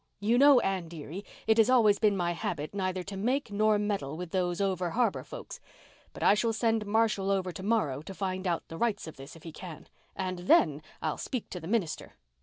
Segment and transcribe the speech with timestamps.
[0.19, 4.17] You know, Anne dearie, it has always been my habit neither to make nor meddle
[4.17, 5.59] with those over harbour folks.
[6.11, 9.35] But I shall send Marshall over to morrow to find out the rights of this
[9.35, 9.85] if he can.
[10.15, 12.13] And then I'll speak to the minister.